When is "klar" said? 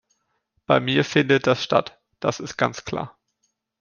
2.85-3.19